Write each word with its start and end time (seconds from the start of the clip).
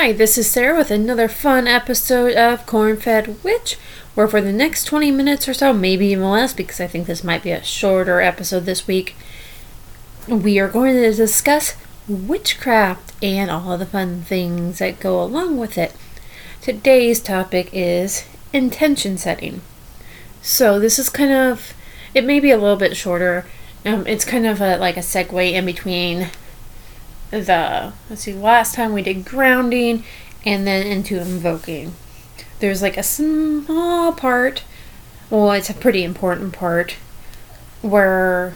Hi, 0.00 0.12
this 0.12 0.38
is 0.38 0.48
Sarah 0.48 0.78
with 0.78 0.92
another 0.92 1.26
fun 1.26 1.66
episode 1.66 2.36
of 2.36 2.64
Corn 2.66 2.98
Fed 2.98 3.42
Witch, 3.42 3.76
where 4.14 4.28
for 4.28 4.40
the 4.40 4.52
next 4.52 4.84
20 4.84 5.10
minutes 5.10 5.48
or 5.48 5.54
so, 5.54 5.72
maybe 5.72 6.06
even 6.06 6.30
less, 6.30 6.54
because 6.54 6.80
I 6.80 6.86
think 6.86 7.08
this 7.08 7.24
might 7.24 7.42
be 7.42 7.50
a 7.50 7.64
shorter 7.64 8.20
episode 8.20 8.60
this 8.60 8.86
week, 8.86 9.16
we 10.28 10.60
are 10.60 10.68
going 10.68 10.94
to 10.94 11.12
discuss 11.12 11.74
witchcraft 12.06 13.12
and 13.24 13.50
all 13.50 13.72
of 13.72 13.80
the 13.80 13.86
fun 13.86 14.22
things 14.22 14.78
that 14.78 15.00
go 15.00 15.20
along 15.20 15.58
with 15.58 15.76
it. 15.76 15.96
Today's 16.60 17.18
topic 17.18 17.68
is 17.72 18.24
intention 18.52 19.18
setting. 19.18 19.62
So, 20.42 20.78
this 20.78 21.00
is 21.00 21.08
kind 21.08 21.32
of, 21.32 21.74
it 22.14 22.24
may 22.24 22.38
be 22.38 22.52
a 22.52 22.56
little 22.56 22.76
bit 22.76 22.96
shorter. 22.96 23.46
Um, 23.84 24.06
it's 24.06 24.24
kind 24.24 24.46
of 24.46 24.60
a, 24.60 24.76
like 24.76 24.96
a 24.96 25.00
segue 25.00 25.50
in 25.52 25.66
between 25.66 26.30
the 27.30 27.92
let's 28.08 28.22
see 28.22 28.32
last 28.32 28.74
time 28.74 28.92
we 28.92 29.02
did 29.02 29.24
grounding 29.24 30.04
and 30.44 30.66
then 30.66 30.86
into 30.86 31.20
invoking. 31.20 31.94
There's 32.60 32.82
like 32.82 32.96
a 32.96 33.02
small 33.02 34.12
part 34.12 34.64
well 35.30 35.52
it's 35.52 35.70
a 35.70 35.74
pretty 35.74 36.04
important 36.04 36.52
part 36.52 36.96
where 37.82 38.54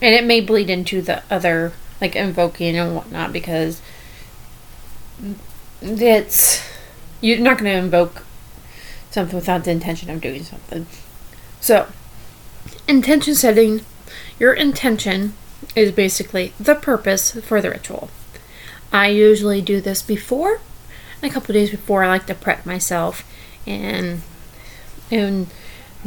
and 0.00 0.14
it 0.14 0.24
may 0.24 0.40
bleed 0.40 0.70
into 0.70 1.02
the 1.02 1.22
other 1.30 1.72
like 2.00 2.14
invoking 2.14 2.76
and 2.76 2.94
whatnot 2.94 3.32
because 3.32 3.82
it's 5.82 6.62
you're 7.20 7.38
not 7.38 7.58
going 7.58 7.70
to 7.70 7.78
invoke 7.78 8.22
something 9.10 9.36
without 9.36 9.64
the 9.64 9.70
intention 9.70 10.10
of 10.10 10.20
doing 10.20 10.44
something. 10.44 10.86
So 11.60 11.88
intention 12.86 13.34
setting 13.34 13.84
your 14.38 14.52
intention 14.52 15.34
is 15.74 15.92
basically 15.92 16.52
the 16.58 16.74
purpose 16.74 17.32
for 17.32 17.60
the 17.60 17.70
ritual. 17.70 18.10
I 18.92 19.08
usually 19.08 19.60
do 19.60 19.80
this 19.80 20.02
before, 20.02 20.60
a 21.22 21.28
couple 21.28 21.52
days 21.52 21.70
before. 21.70 22.04
I 22.04 22.08
like 22.08 22.26
to 22.26 22.34
prep 22.34 22.64
myself 22.64 23.24
and 23.66 24.22
and 25.10 25.48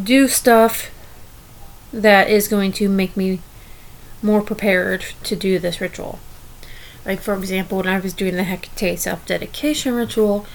do 0.01 0.27
stuff 0.27 0.89
that 1.91 2.29
is 2.29 2.47
going 2.47 2.71
to 2.71 2.87
make 2.87 3.17
me 3.17 3.39
more 4.21 4.41
prepared 4.41 5.05
to 5.23 5.35
do 5.35 5.59
this 5.59 5.81
ritual. 5.81 6.19
Like 7.05 7.19
for 7.19 7.33
example, 7.35 7.77
when 7.79 7.87
I 7.87 7.99
was 7.99 8.13
doing 8.13 8.35
the 8.35 8.43
Hecate 8.43 8.99
self-dedication 8.99 9.93
ritual, 9.93 10.45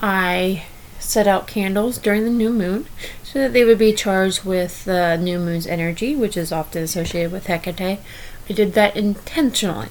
I 0.00 0.64
set 0.98 1.26
out 1.26 1.46
candles 1.46 1.98
during 1.98 2.24
the 2.24 2.30
new 2.30 2.50
moon 2.50 2.86
so 3.22 3.38
that 3.38 3.52
they 3.52 3.64
would 3.64 3.78
be 3.78 3.92
charged 3.92 4.44
with 4.44 4.84
the 4.84 5.16
new 5.16 5.38
moon's 5.38 5.66
energy, 5.66 6.16
which 6.16 6.36
is 6.36 6.52
often 6.52 6.82
associated 6.82 7.32
with 7.32 7.46
Hecate. 7.46 8.00
I 8.50 8.52
did 8.52 8.74
that 8.74 8.96
intentionally. 8.96 9.90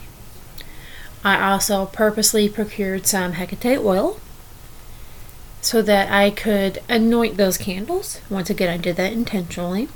I 1.24 1.50
also 1.50 1.86
purposely 1.86 2.50
procured 2.50 3.08
some 3.08 3.34
Hecate 3.34 3.80
oil 3.80 4.20
so 5.62 5.82
that 5.82 6.12
I 6.12 6.30
could 6.30 6.82
anoint 6.90 7.38
those 7.38 7.58
candles. 7.58 8.20
Once 8.30 8.50
again, 8.50 8.70
I 8.70 8.76
did 8.76 8.98
that 8.98 9.14
intentionally. 9.14 9.88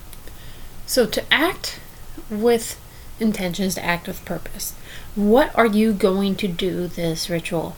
So, 0.86 1.06
to 1.06 1.24
act 1.30 1.82
with 2.30 2.80
intentions, 3.20 3.76
to 3.76 3.84
act 3.84 4.08
with 4.08 4.24
purpose. 4.24 4.76
What 5.14 5.54
are 5.56 5.68
you 5.68 5.92
going 5.92 6.36
to 6.38 6.48
do 6.48 6.88
this 6.88 7.30
ritual? 7.30 7.76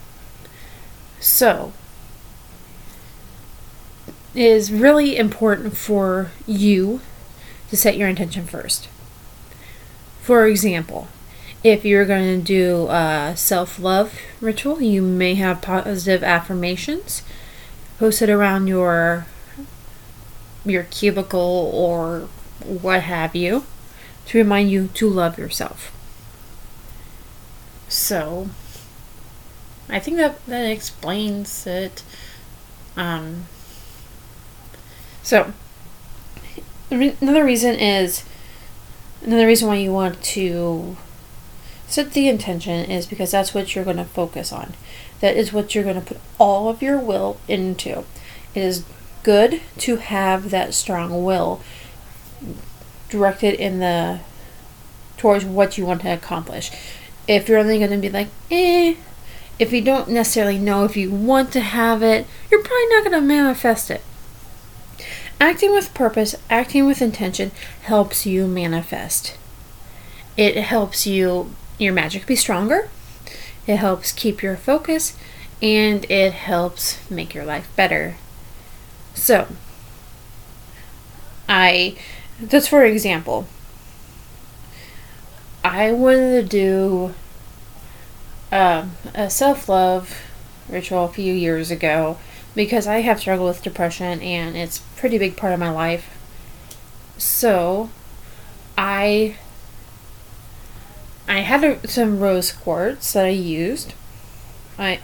So, 1.20 1.74
it 4.36 4.44
is 4.44 4.72
really 4.72 5.18
important 5.18 5.78
for 5.78 6.30
you 6.46 7.02
to 7.72 7.76
set 7.76 7.98
your 7.98 8.08
intention 8.08 8.46
first. 8.46 8.88
For 10.26 10.48
example, 10.48 11.08
if 11.64 11.86
you're 11.86 12.04
going 12.04 12.40
to 12.40 12.44
do 12.44 12.88
a 12.90 13.34
self 13.36 13.78
love 13.78 14.20
ritual, 14.42 14.82
you 14.82 15.04
may 15.04 15.36
have 15.36 15.62
positive 15.62 16.24
affirmations 16.24 17.22
posted 18.00 18.28
around 18.28 18.66
your 18.66 19.28
your 20.66 20.82
cubicle 20.82 21.70
or 21.72 22.22
what 22.66 23.04
have 23.04 23.36
you 23.36 23.68
to 24.26 24.40
remind 24.40 24.72
you 24.72 24.88
to 24.96 25.08
love 25.08 25.38
yourself. 25.38 25.92
So, 27.88 28.50
I 29.88 30.00
think 30.00 30.18
that 30.18 30.44
that 30.48 30.66
explains 30.66 31.68
it. 31.68 32.02
Um, 32.98 33.46
so, 35.22 35.54
another 36.90 37.46
reason 37.46 37.76
is 37.76 38.24
Another 39.26 39.48
reason 39.48 39.68
why 39.68 39.78
you 39.78 39.92
want 39.92 40.22
to 40.22 40.98
set 41.88 42.14
the 42.14 42.28
intention 42.28 42.90
is 42.92 43.08
because 43.08 43.32
that's 43.32 43.56
what 43.56 43.74
you're 43.74 43.84
going 43.84 43.98
to 43.98 44.06
focus 44.06 44.54
on. 44.54 44.76
That 45.20 45.36
is 45.36 45.52
what 45.52 45.74
you're 45.74 45.84
going 45.84 46.00
to 46.00 46.06
put 46.06 46.20
all 46.38 46.70
of 46.70 46.84
your 46.84 47.00
will 47.00 47.38
into. 47.48 48.04
It 48.54 48.62
is 48.62 48.86
good 49.24 49.62
to 49.80 49.96
have 49.96 50.52
that 50.52 50.76
strong 50.76 51.24
will 51.24 51.62
directed 53.10 53.56
in 53.56 53.80
the 53.80 54.20
towards 55.18 55.44
what 55.44 55.76
you 55.76 55.88
want 55.88 56.02
to 56.02 56.14
accomplish. 56.14 56.70
If 57.28 57.50
you're 57.50 57.58
only 57.58 57.80
going 57.80 57.90
to 57.90 57.98
be 57.98 58.10
like, 58.10 58.28
eh, 58.52 58.96
if 59.58 59.74
you 59.74 59.82
don't 59.82 60.10
necessarily 60.10 60.60
know 60.60 60.84
if 60.84 60.96
you 60.96 61.10
want 61.10 61.52
to 61.54 61.62
have 61.62 62.04
it, 62.04 62.28
you're 62.52 62.62
probably 62.62 62.88
not 62.90 63.06
going 63.06 63.20
to 63.20 63.28
manifest 63.28 63.90
it. 63.90 64.04
Acting 65.40 65.74
with 65.74 65.94
purpose, 65.94 66.36
acting 66.50 66.86
with 66.86 67.02
intention 67.02 67.52
helps 67.84 68.26
you 68.26 68.48
manifest. 68.48 69.38
It 70.38 70.56
helps 70.58 71.06
you 71.06 71.54
your 71.78 71.94
magic 71.94 72.26
be 72.26 72.36
stronger. 72.36 72.90
It 73.68 73.78
helps 73.78 74.12
keep 74.12 74.42
your 74.42 74.56
focus 74.56 75.18
and 75.62 76.10
it 76.10 76.34
helps 76.34 77.10
make 77.10 77.34
your 77.34 77.46
life 77.46 77.70
better. 77.76 78.16
So, 79.14 79.48
I 81.50 81.98
just 82.48 82.70
for 82.70 82.84
example, 82.84 83.48
I 85.64 85.92
wanted 85.92 86.42
to 86.42 86.48
do 86.48 87.14
um, 88.52 88.92
a 89.14 89.30
self 89.30 89.68
love 89.68 90.22
ritual 90.70 91.06
a 91.06 91.10
few 91.10 91.34
years 91.34 91.72
ago 91.72 92.18
because 92.56 92.88
I 92.88 93.02
have 93.02 93.20
struggled 93.20 93.50
with 93.50 93.64
depression 93.64 94.22
and 94.22 94.56
it's 94.56 94.80
a 94.80 95.00
pretty 95.00 95.18
big 95.18 95.38
part 95.38 95.54
of 95.54 95.60
my 95.60 95.70
life. 95.70 96.10
So, 97.18 97.90
I 98.78 99.38
I 101.28 101.40
had 101.40 101.64
a, 101.64 101.88
some 101.88 102.20
rose 102.20 102.52
quartz 102.52 103.14
that 103.14 103.26
I 103.26 103.30
used. 103.30 103.94
I 104.78 105.00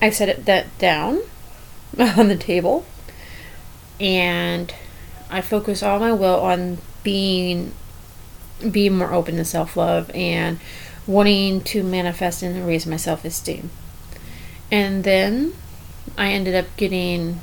I 0.00 0.10
set 0.10 0.28
it 0.28 0.44
that 0.46 0.76
down 0.78 1.20
on 1.98 2.28
the 2.28 2.36
table 2.36 2.84
and 4.00 4.74
I 5.30 5.40
focus 5.40 5.82
all 5.82 5.98
my 5.98 6.12
will 6.12 6.40
on 6.40 6.78
being 7.02 7.72
being 8.70 8.98
more 8.98 9.12
open 9.12 9.36
to 9.36 9.44
self-love 9.44 10.10
and 10.14 10.58
wanting 11.06 11.60
to 11.60 11.82
manifest 11.82 12.42
and 12.42 12.66
raise 12.66 12.86
my 12.86 12.96
self-esteem. 12.96 13.70
And 14.70 15.04
then 15.04 15.54
I 16.16 16.30
ended 16.32 16.54
up 16.54 16.66
getting. 16.76 17.40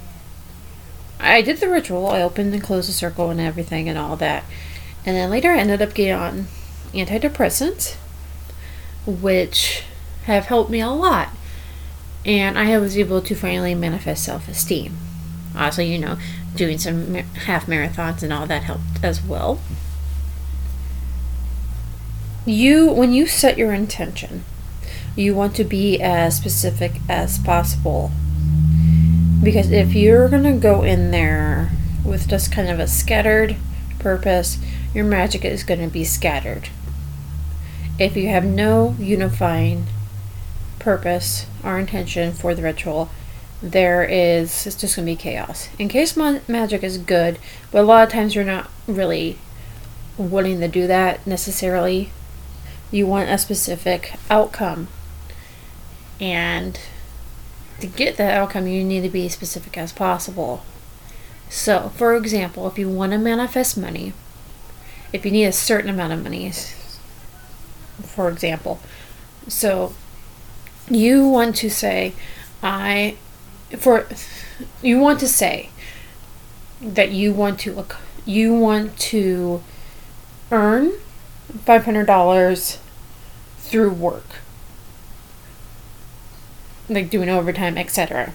I 1.20 1.42
did 1.42 1.58
the 1.58 1.70
ritual. 1.70 2.08
I 2.08 2.22
opened 2.22 2.54
and 2.54 2.64
closed 2.64 2.90
the 2.90 2.94
circle 2.94 3.30
and 3.30 3.40
everything 3.40 3.88
and 3.88 3.98
all 3.98 4.16
that. 4.18 4.44
And 5.06 5.16
then 5.16 5.30
later 5.30 5.52
I 5.52 5.60
ended 5.60 5.82
up 5.82 5.94
getting 5.94 6.14
on 6.14 6.48
antidepressants, 6.94 7.96
which 9.06 9.84
have 10.24 10.46
helped 10.46 10.70
me 10.72 10.80
a 10.80 10.90
lot. 10.90 11.30
And 12.26 12.58
I 12.58 12.78
was 12.78 12.98
able 12.98 13.22
to 13.22 13.36
finally 13.36 13.76
manifest 13.76 14.24
self 14.24 14.48
esteem. 14.48 14.98
Also, 15.56 15.82
you 15.82 15.98
know, 15.98 16.18
doing 16.56 16.78
some 16.78 17.14
half 17.16 17.66
marathons 17.66 18.24
and 18.24 18.32
all 18.32 18.46
that 18.48 18.64
helped 18.64 19.04
as 19.04 19.24
well. 19.24 19.60
You, 22.46 22.92
when 22.92 23.14
you 23.14 23.28
set 23.28 23.58
your 23.58 23.74
intention, 23.74 24.44
you 25.16 25.36
want 25.36 25.56
to 25.56 25.64
be 25.64 26.02
as 26.02 26.38
specific 26.38 26.94
as 27.08 27.38
possible 27.38 28.12
because 29.44 29.72
if 29.72 29.94
you're 29.94 30.30
going 30.30 30.44
to 30.44 30.54
go 30.54 30.84
in 30.84 31.12
there 31.12 31.72
with 32.06 32.28
just 32.28 32.52
kind 32.52 32.70
of 32.70 32.80
a 32.80 32.88
scattered 32.88 33.56
purpose, 34.00 34.58
your 34.94 35.06
magic 35.06 35.44
is 35.44 35.64
going 35.64 35.80
to 35.80 35.88
be 35.88 36.04
scattered. 36.04 36.70
If 37.98 38.16
you 38.16 38.28
have 38.30 38.46
no 38.46 38.96
unifying 39.00 39.88
purpose 40.80 41.46
or 41.64 41.80
intention 41.80 42.34
for 42.34 42.54
the 42.56 42.64
ritual, 42.64 43.10
there 43.62 44.04
is 44.04 44.66
it's 44.66 44.76
just 44.76 44.96
going 44.96 45.06
to 45.06 45.12
be 45.12 45.16
chaos. 45.16 45.70
In 45.78 45.88
case 45.88 46.18
magic 46.18 46.84
is 46.84 46.98
good, 46.98 47.38
but 47.72 47.82
a 47.82 47.86
lot 47.86 48.04
of 48.04 48.10
times 48.10 48.36
you're 48.36 48.44
not 48.44 48.70
really 48.88 49.38
willing 50.18 50.60
to 50.60 50.68
do 50.68 50.88
that 50.88 51.26
necessarily. 51.26 52.12
You 52.92 53.08
want 53.08 53.30
a 53.30 53.38
specific 53.38 54.14
outcome. 54.30 54.88
And 56.20 56.80
to 57.82 57.88
get 57.88 58.18
that 58.18 58.38
outcome, 58.38 58.68
you 58.68 58.84
need 58.84 59.02
to 59.02 59.10
be 59.10 59.26
as 59.26 59.34
specific 59.34 59.78
as 59.78 59.92
possible. 59.92 60.64
So, 61.50 61.90
for 61.90 62.16
example, 62.16 62.68
if 62.68 62.78
you 62.78 62.90
want 62.90 63.12
to 63.12 63.18
manifest 63.18 63.78
money, 63.78 64.14
if 65.12 65.26
you 65.26 65.32
need 65.32 65.46
a 65.46 65.52
certain 65.52 65.90
amount 65.90 66.14
of 66.14 66.24
money, 66.24 66.52
for 68.02 68.30
example, 68.30 68.80
so 69.48 69.94
you 70.90 71.28
want 71.28 71.56
to 71.58 71.70
say, 71.70 72.14
I, 72.64 73.18
for, 73.78 74.08
you 74.82 75.00
want 75.00 75.20
to 75.20 75.28
say 75.28 75.70
that 76.82 77.12
you 77.12 77.34
want 77.34 77.60
to, 77.62 77.86
you 78.26 78.54
want 78.54 78.98
to 78.98 79.62
earn 80.52 80.94
$500 81.66 82.78
through 83.58 83.92
work 83.92 84.26
like 86.94 87.10
doing 87.10 87.30
overtime 87.30 87.78
etc 87.78 88.34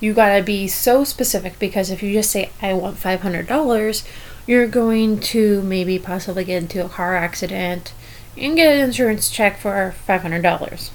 you 0.00 0.12
gotta 0.12 0.42
be 0.42 0.68
so 0.68 1.04
specific 1.04 1.58
because 1.58 1.90
if 1.90 2.02
you 2.02 2.12
just 2.12 2.30
say 2.30 2.50
i 2.60 2.72
want 2.72 2.96
$500 2.96 4.08
you're 4.46 4.66
going 4.68 5.18
to 5.18 5.62
maybe 5.62 5.98
possibly 5.98 6.44
get 6.44 6.62
into 6.62 6.84
a 6.84 6.88
car 6.88 7.16
accident 7.16 7.92
and 8.36 8.56
get 8.56 8.74
an 8.74 8.80
insurance 8.80 9.30
check 9.30 9.58
for 9.58 9.94
$500 10.06 10.90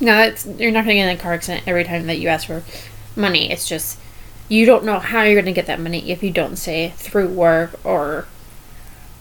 now 0.00 0.30
you're 0.58 0.70
not 0.70 0.84
to 0.84 0.94
get 0.94 1.08
in 1.08 1.16
a 1.16 1.20
car 1.20 1.34
accident 1.34 1.66
every 1.66 1.84
time 1.84 2.06
that 2.06 2.18
you 2.18 2.28
ask 2.28 2.46
for 2.46 2.62
money. 3.16 3.50
It's 3.50 3.68
just 3.68 3.98
you 4.48 4.66
don't 4.66 4.84
know 4.84 4.98
how 4.98 5.22
you're 5.22 5.40
to 5.40 5.52
get 5.52 5.66
that 5.66 5.80
money 5.80 6.10
if 6.10 6.22
you 6.22 6.30
don't 6.30 6.56
say 6.56 6.90
through 6.96 7.28
work 7.28 7.78
or 7.84 8.26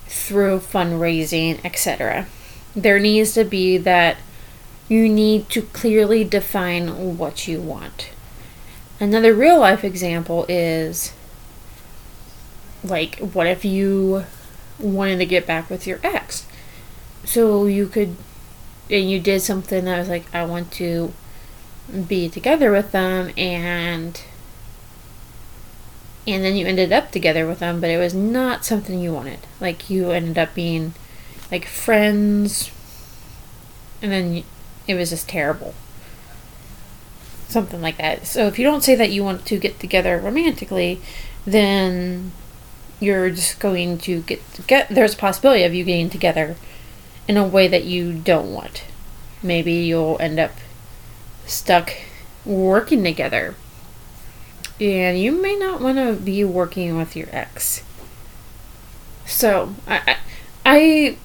through 0.08 0.60
fundraising 0.60 1.64
etc 1.64 2.28
there 2.76 3.00
needs 3.00 3.34
to 3.34 3.44
be 3.44 3.78
that 3.78 4.18
you 4.88 5.10
need 5.10 5.50
to 5.50 5.62
clearly 5.62 6.24
define 6.24 7.18
what 7.18 7.48
you 7.48 7.62
want. 7.62 8.10
Another 9.00 9.34
real 9.34 9.60
life 9.60 9.84
example 9.84 10.46
is 10.48 11.14
like 12.84 13.18
what 13.20 13.48
if 13.48 13.64
you 13.64 14.26
wanted 14.80 15.18
to 15.18 15.26
get 15.26 15.48
back 15.48 15.70
with 15.70 15.88
your 15.88 16.00
ex? 16.04 16.46
So 17.24 17.66
you 17.66 17.88
could 17.88 18.16
and 18.90 19.10
you 19.10 19.20
did 19.20 19.42
something 19.42 19.86
that 19.86 19.98
was 19.98 20.10
like 20.10 20.26
i 20.34 20.44
want 20.44 20.72
to 20.72 21.14
be 22.08 22.30
together 22.30 22.72
with 22.72 22.92
them 22.92 23.32
and 23.38 24.22
and 26.26 26.44
then 26.44 26.56
you 26.56 26.66
ended 26.66 26.92
up 26.92 27.12
together 27.12 27.48
with 27.48 27.60
them 27.60 27.82
but 27.82 27.90
it 27.90 27.98
was 27.98 28.14
not 28.14 28.64
something 28.64 29.00
you 29.00 29.12
wanted. 29.12 29.40
Like 29.60 29.90
you 29.90 30.12
ended 30.12 30.38
up 30.38 30.56
being 30.56 30.94
like 31.52 31.66
friends 31.66 32.72
and 34.02 34.12
then 34.12 34.44
it 34.88 34.96
was 34.96 35.10
just 35.10 35.30
terrible 35.30 35.74
something 37.48 37.82
like 37.82 37.98
that 37.98 38.26
so 38.26 38.48
if 38.48 38.58
you 38.58 38.66
don't 38.66 38.84
say 38.84 38.96
that 38.96 39.12
you 39.12 39.24
want 39.24 39.46
to 39.46 39.58
get 39.58 39.80
together 39.80 40.18
romantically 40.18 41.00
then 41.46 42.32
you're 43.00 43.30
just 43.30 43.60
going 43.60 43.98
to 43.98 44.22
get 44.22 44.42
get 44.68 44.90
there's 44.90 45.14
a 45.14 45.18
possibility 45.18 45.64
of 45.64 45.74
you 45.74 45.84
getting 45.84 46.10
together 46.10 46.56
in 47.28 47.38
a 47.38 47.48
way 47.48 47.68
that 47.68 47.86
you 47.86 48.14
don't 48.14 48.54
want. 48.54 48.84
Maybe 49.42 49.74
you'll 49.74 50.18
end 50.20 50.40
up 50.40 50.52
stuck 51.46 51.94
working 52.46 53.04
together. 53.04 53.56
And 54.80 55.20
you 55.20 55.32
may 55.32 55.56
not 55.56 55.82
want 55.82 55.98
to 55.98 56.14
be 56.14 56.44
working 56.44 56.98
with 56.98 57.16
your 57.16 57.28
ex. 57.32 57.84
So, 59.26 59.76
I, 59.88 60.18
I, 60.66 61.18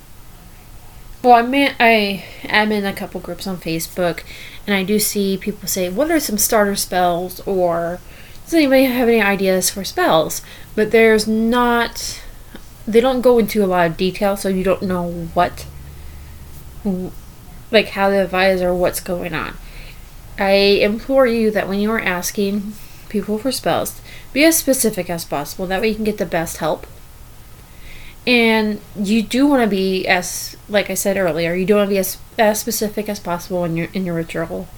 well, 1.23 1.35
I'm 1.35 1.53
in, 1.55 1.75
I 1.81 2.25
am 2.45 2.73
in 2.73 2.85
a 2.85 2.93
couple 2.93 3.21
groups 3.21 3.47
on 3.47 3.57
Facebook, 3.59 4.23
and 4.67 4.75
I 4.75 4.83
do 4.83 4.99
see 4.99 5.37
people 5.37 5.69
say, 5.69 5.89
"What 5.89 6.11
are 6.11 6.21
some 6.21 6.39
starter 6.39 6.77
spells?" 6.77 7.41
or 7.41 8.01
"Does 8.45 8.55
anybody 8.55 8.85
have 8.85 9.09
any 9.09 9.21
ideas 9.21 9.71
for 9.71 9.85
spells?" 9.85 10.43
But 10.75 10.91
there's 10.91 11.27
not. 11.27 12.21
They 12.87 13.01
don't 13.01 13.21
go 13.21 13.39
into 13.39 13.63
a 13.65 13.67
lot 13.67 13.87
of 13.87 13.97
detail, 13.97 14.37
so 14.37 14.49
you 14.49 14.65
don't 14.65 14.83
know 14.83 15.29
what 15.35 15.67
like 17.71 17.89
how 17.89 18.11
to 18.11 18.23
advise 18.23 18.63
or 18.63 18.75
what's 18.75 19.01
going 19.01 19.35
on. 19.35 19.57
I 20.39 20.53
implore 20.53 21.27
you 21.27 21.51
that 21.51 21.69
when 21.69 21.81
you 21.81 21.91
are 21.91 22.01
asking 22.01 22.75
people 23.09 23.39
for 23.39 23.53
spells, 23.53 24.01
be 24.33 24.45
as 24.45 24.57
specific 24.57 25.11
as 25.11 25.25
possible. 25.25 25.67
That 25.67 25.81
way 25.81 25.89
you 25.89 25.95
can 25.95 26.05
get 26.05 26.19
the 26.19 26.27
best 26.27 26.59
help. 26.59 26.87
And 28.29 28.83
you 28.95 29.23
do 29.23 29.47
want 29.47 29.63
to 29.63 29.67
be 29.67 30.07
as, 30.07 30.55
like 30.69 30.91
I 30.91 30.95
said 30.95 31.17
earlier, 31.17 31.55
you 31.55 31.65
do 31.65 31.77
want 31.77 31.89
to 31.89 31.95
be 31.95 31.99
as, 31.99 32.19
as 32.39 32.61
specific 32.61 33.09
as 33.09 33.19
possible 33.19 33.65
in 33.65 33.75
your 33.75 33.89
in 33.95 34.05
your 34.05 34.17
ritual, 34.17 34.69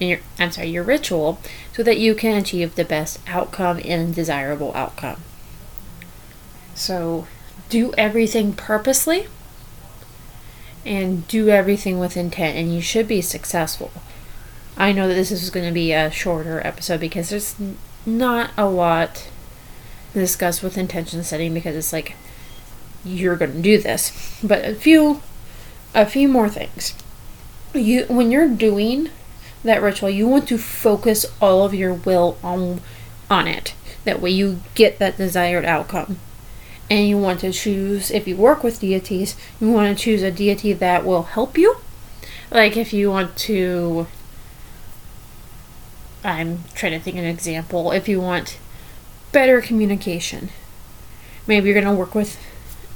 in 0.00 0.08
your 0.08 0.18
I'm 0.38 0.52
sorry, 0.52 0.68
your 0.68 0.84
ritual, 0.84 1.38
so 1.74 1.82
that 1.82 1.98
you 1.98 2.14
can 2.14 2.38
achieve 2.38 2.76
the 2.76 2.86
best 2.86 3.20
outcome 3.28 3.78
and 3.84 4.14
desirable 4.14 4.72
outcome. 4.74 5.20
So, 6.74 7.26
do 7.68 7.92
everything 7.98 8.54
purposely 8.54 9.26
and 10.86 11.28
do 11.28 11.50
everything 11.50 11.98
with 11.98 12.16
intent, 12.16 12.56
and 12.56 12.74
you 12.74 12.80
should 12.80 13.06
be 13.06 13.20
successful. 13.20 13.90
I 14.78 14.92
know 14.92 15.08
that 15.08 15.14
this 15.14 15.30
is 15.30 15.50
going 15.50 15.66
to 15.66 15.72
be 15.72 15.92
a 15.92 16.10
shorter 16.10 16.66
episode 16.66 17.00
because 17.00 17.28
there's 17.28 17.54
not 18.06 18.50
a 18.56 18.66
lot 18.66 19.28
to 20.14 20.20
discuss 20.20 20.62
with 20.62 20.78
intention 20.78 21.22
setting 21.22 21.52
because 21.52 21.76
it's 21.76 21.92
like 21.92 22.16
you're 23.08 23.36
going 23.36 23.52
to 23.52 23.62
do 23.62 23.78
this, 23.78 24.38
but 24.42 24.64
a 24.64 24.74
few 24.74 25.22
a 25.94 26.06
few 26.06 26.28
more 26.28 26.48
things. 26.48 26.94
You 27.74 28.04
when 28.04 28.30
you're 28.30 28.48
doing 28.48 29.10
that 29.64 29.82
ritual, 29.82 30.10
you 30.10 30.28
want 30.28 30.48
to 30.48 30.58
focus 30.58 31.26
all 31.40 31.64
of 31.64 31.74
your 31.74 31.94
will 31.94 32.38
on 32.42 32.80
on 33.30 33.48
it. 33.48 33.74
That 34.04 34.20
way 34.20 34.30
you 34.30 34.60
get 34.74 34.98
that 34.98 35.16
desired 35.16 35.64
outcome 35.64 36.18
and 36.90 37.08
you 37.08 37.18
want 37.18 37.40
to 37.40 37.52
choose 37.52 38.10
if 38.10 38.26
you 38.26 38.36
work 38.36 38.62
with 38.62 38.80
deities 38.80 39.36
you 39.60 39.70
want 39.70 39.96
to 39.96 40.02
choose 40.02 40.22
a 40.22 40.30
deity 40.30 40.72
that 40.72 41.04
will 41.04 41.24
help 41.24 41.58
you 41.58 41.76
like 42.50 42.76
if 42.76 42.92
you 42.92 43.10
want 43.10 43.36
to 43.36 44.06
i'm 46.24 46.64
trying 46.74 46.92
to 46.92 47.00
think 47.00 47.16
of 47.16 47.24
an 47.24 47.30
example 47.30 47.92
if 47.92 48.08
you 48.08 48.20
want 48.20 48.58
better 49.32 49.60
communication 49.60 50.48
maybe 51.46 51.68
you're 51.68 51.80
going 51.80 51.92
to 51.92 51.98
work 51.98 52.14
with 52.14 52.38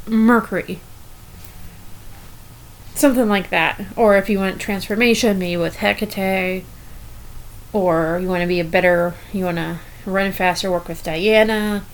mercury 0.07 0.81
something 2.95 3.29
like 3.29 3.51
that 3.51 3.81
or 3.97 4.17
if 4.17 4.29
you 4.29 4.39
want 4.39 4.61
transformation 4.61 5.39
maybe 5.39 5.57
with 5.57 5.77
hecate 5.77 6.65
or 7.73 8.19
you 8.21 8.29
want 8.29 8.43
to 8.43 8.47
be 8.47 8.61
a 8.61 8.65
better 8.65 9.15
you 9.33 9.45
want 9.45 9.57
to 9.57 9.79
run 10.05 10.33
faster 10.33 10.71
work 10.71 10.89
with 10.89 11.03
diana 11.03 11.85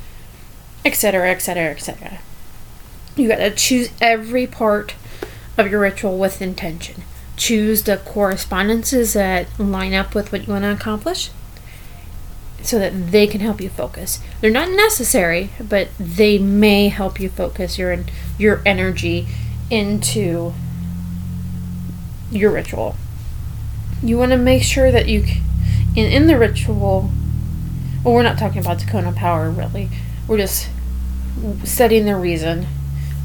etc., 0.85 1.31
etc., 1.31 1.71
etc. 1.71 2.19
You 3.17 3.29
gotta 3.29 3.51
choose 3.51 3.91
every 4.01 4.47
part 4.47 4.95
of 5.57 5.71
your 5.71 5.81
ritual 5.81 6.19
with 6.19 6.41
intention. 6.41 7.03
Choose 7.37 7.83
the 7.83 7.97
correspondences 7.99 9.13
that 9.13 9.47
line 9.59 9.95
up 9.95 10.15
with 10.15 10.33
what 10.33 10.47
you 10.47 10.53
want 10.53 10.65
to 10.65 10.73
accomplish 10.73 11.31
so 12.63 12.79
that 12.79 13.13
they 13.13 13.27
can 13.27 13.41
help 13.41 13.61
you 13.61 13.69
focus. 13.69 14.21
They're 14.41 14.51
not 14.51 14.71
necessary, 14.71 15.51
but 15.61 15.89
they 15.99 16.39
may 16.39 16.89
help 16.89 17.21
you 17.21 17.29
focus 17.29 17.79
your 17.79 18.05
your 18.39 18.63
energy 18.67 19.27
into 19.71 20.53
your 22.31 22.51
ritual. 22.51 22.97
You 24.03 24.19
want 24.19 24.33
to 24.33 24.39
make 24.39 24.63
sure 24.63 24.91
that 24.91 25.09
you 25.09 25.25
in 25.97 26.11
in 26.11 26.27
the 26.27 26.39
ritual 26.39 27.11
well 28.05 28.15
we're 28.15 28.23
not 28.23 28.39
talking 28.39 28.59
about 28.59 28.79
the 28.79 28.87
cone 28.87 29.07
of 29.07 29.17
power 29.17 29.51
really. 29.51 29.89
We're 30.27 30.39
just 30.39 30.69
setting 31.65 32.05
the 32.05 32.17
reason 32.17 32.67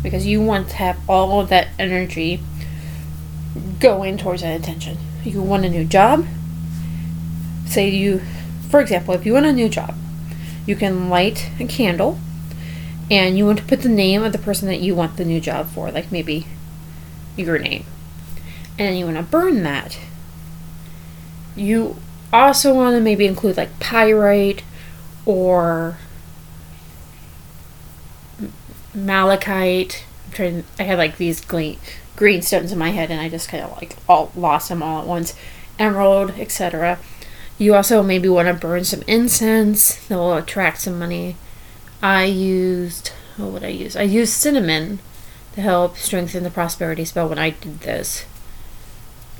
because 0.02 0.26
you 0.26 0.42
want 0.42 0.70
to 0.70 0.76
have 0.76 0.98
all 1.10 1.40
of 1.40 1.50
that 1.50 1.70
energy 1.80 2.42
going 3.80 4.18
towards 4.18 4.42
that 4.42 4.54
intention. 4.56 4.98
You 5.24 5.42
want 5.42 5.66
a 5.66 5.70
new 5.70 5.86
job. 5.86 6.26
Say 7.66 7.90
you, 7.90 8.22
for 8.74 8.82
example, 8.82 9.14
if 9.14 9.24
you 9.24 9.34
want 9.34 9.46
a 9.46 9.54
new 9.54 9.70
job, 9.70 9.94
you 10.66 10.76
can 10.76 11.08
light 11.08 11.52
a 11.60 11.66
candle 11.68 12.18
and 13.12 13.38
you 13.38 13.46
want 13.46 13.60
to 13.60 13.64
put 13.66 13.84
the 13.84 13.88
name 13.88 14.24
of 14.24 14.32
the 14.32 14.40
person 14.40 14.68
that 14.68 14.80
you 14.80 14.96
want 14.96 15.16
the 15.16 15.24
new 15.24 15.40
job 15.40 15.68
for, 15.68 15.92
like 15.92 16.12
maybe 16.12 16.48
your 17.38 17.60
name. 17.60 17.86
And 18.80 18.98
you 18.98 19.06
want 19.06 19.18
to 19.18 19.22
burn 19.22 19.62
that. 19.62 20.00
You 21.56 21.98
also 22.34 22.74
want 22.74 22.96
to 22.96 23.00
maybe 23.00 23.28
include 23.28 23.58
like 23.58 23.80
pyrite 23.80 24.64
or 25.24 26.00
malachite. 28.96 30.04
I'm 30.26 30.32
trying. 30.32 30.64
I 30.80 30.84
had 30.84 30.98
like 30.98 31.18
these 31.18 31.46
green 31.46 31.78
green 32.16 32.42
stones 32.42 32.72
in 32.72 32.80
my 32.80 32.90
head, 32.90 33.12
and 33.12 33.22
I 33.22 33.30
just 33.30 33.50
kind 33.50 33.64
of 33.64 33.70
like 33.74 33.98
all 34.10 34.32
lost 34.36 34.70
them 34.70 34.82
all 34.82 35.02
at 35.02 35.08
once. 35.08 35.36
Emerald, 35.78 36.32
etc. 36.40 36.98
You 37.64 37.76
also 37.76 38.04
maybe 38.04 38.28
want 38.28 38.48
to 38.48 38.54
burn 38.54 38.84
some 38.84 39.04
incense 39.08 39.96
that 40.08 40.18
will 40.18 40.36
attract 40.36 40.82
some 40.82 41.00
money. 41.00 41.38
I 42.02 42.26
used 42.26 43.12
Oh, 43.38 43.46
what 43.46 43.54
would 43.54 43.64
I 43.64 43.70
use? 43.70 43.96
I 43.96 44.04
used 44.04 44.34
cinnamon 44.34 45.00
to 45.54 45.62
help 45.62 45.98
strengthen 45.98 46.44
the 46.44 46.52
prosperity 46.52 47.04
spell 47.06 47.28
when 47.28 47.40
I 47.40 47.52
did 47.52 47.80
this. 47.80 48.26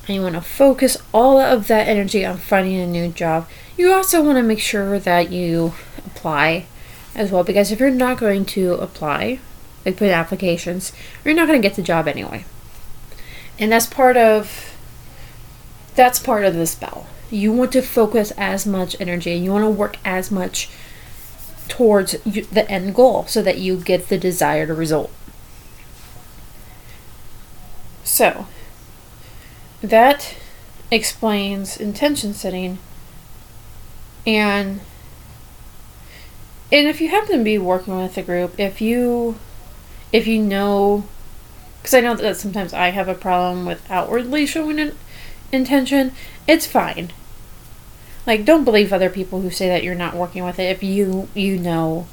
And 0.08 0.16
you 0.16 0.22
want 0.22 0.36
to 0.36 0.42
focus 0.42 0.98
all 1.14 1.40
of 1.40 1.68
that 1.68 1.88
energy 1.88 2.26
on 2.26 2.38
finding 2.38 2.80
a 2.80 2.88
new 2.88 3.10
job. 3.10 3.48
You 3.78 3.94
also 3.94 4.24
want 4.24 4.38
to 4.38 4.44
make 4.44 4.60
sure 4.60 5.00
that 5.00 5.32
you 5.32 5.74
apply 6.00 6.66
as 7.16 7.32
well 7.32 7.44
because 7.44 7.72
if 7.72 7.80
you're 7.80 7.92
not 7.92 8.18
going 8.18 8.46
to 8.46 8.74
apply, 8.74 9.40
like 9.86 9.98
put 9.98 10.10
applications, 10.10 10.92
you're 11.24 11.36
not 11.36 11.48
going 11.48 11.62
to 11.62 11.68
get 11.68 11.76
the 11.76 11.84
job 11.84 12.08
anyway. 12.08 12.46
And 13.60 13.72
that's 13.72 13.86
part 13.86 14.18
of 14.18 14.76
that's 15.96 16.18
part 16.18 16.44
of 16.44 16.56
the 16.56 16.66
spell. 16.66 17.06
You 17.34 17.52
want 17.52 17.72
to 17.72 17.82
focus 17.82 18.32
as 18.38 18.68
much 18.68 18.96
energy 19.00 19.34
and 19.34 19.44
you 19.44 19.52
want 19.52 19.64
to 19.64 19.70
work 19.70 19.98
as 20.06 20.30
much 20.30 20.70
towards 21.68 22.12
the 22.24 22.66
end 22.70 22.94
goal 22.94 23.26
so 23.26 23.42
that 23.42 23.58
you 23.58 23.78
get 23.78 24.10
the 24.10 24.18
desired 24.20 24.70
result. 24.70 25.12
So, 28.04 28.46
that 29.82 30.36
explains 30.92 31.76
intention 31.78 32.36
setting 32.36 32.78
and 34.28 34.82
and 36.72 36.88
if 36.88 37.02
you 37.02 37.10
happen 37.10 37.38
to 37.40 37.44
be 37.44 37.58
working 37.58 37.98
with 37.98 38.16
a 38.16 38.22
group 38.22 38.60
if 38.60 38.80
you 38.80 39.36
if 40.12 40.28
you 40.28 40.40
know 40.40 41.04
because 41.82 41.96
i 41.96 42.00
know 42.00 42.16
that 42.16 42.38
sometimes 42.38 42.74
i 42.74 42.90
have 42.90 43.08
a 43.08 43.16
problem 43.16 43.66
with 43.66 43.90
outwardly 43.90 44.46
showing 44.46 44.80
an 44.80 44.96
intention 45.52 46.12
it's 46.48 46.68
fine 46.68 47.12
like 48.26 48.46
don't 48.46 48.64
believe 48.64 48.94
other 48.94 49.10
people 49.10 49.42
who 49.42 49.50
say 49.50 49.68
that 49.68 49.84
you're 49.84 49.96
not 49.96 50.16
working 50.16 50.44
with 50.44 50.60
it 50.60 50.70
if 50.72 50.84
you 50.84 51.28
you 51.34 51.58
know 51.58 52.08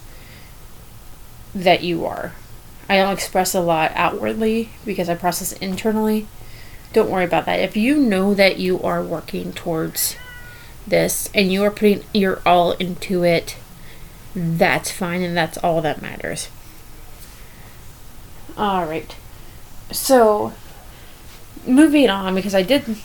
that 1.55 1.83
you 1.83 2.05
are. 2.05 2.33
I 2.89 2.97
don't 2.97 3.13
express 3.13 3.55
a 3.55 3.61
lot 3.61 3.93
outwardly 3.95 4.71
because 4.85 5.09
i 5.09 5.15
process 5.15 5.53
internally. 5.55 6.27
Don't 6.93 7.11
worry 7.11 7.25
about 7.25 7.47
that. 7.47 7.61
If 7.61 7.77
you 7.77 7.97
know 7.97 8.35
that 8.35 8.59
you 8.59 8.83
are 8.83 9.03
working 9.03 9.53
towards 9.53 10.17
this 10.87 11.31
and 11.35 11.53
you 11.53 11.63
are 11.63 11.71
putting 11.71 12.03
you're 12.13 12.43
all 12.45 12.73
into 12.73 13.23
it 13.23 13.57
that's 14.35 14.91
fine 14.91 15.23
and 15.23 15.37
that's 15.37 15.59
all 15.59 15.81
that 15.83 16.03
matters. 16.03 16.49
All 18.57 18.85
right. 18.87 19.15
So 19.93 20.53
moving 21.67 22.09
on 22.09 22.35
because 22.35 22.55
i 22.55 22.63
did 22.63 22.97